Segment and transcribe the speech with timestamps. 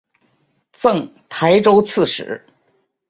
[0.71, 2.43] 赠台州刺史。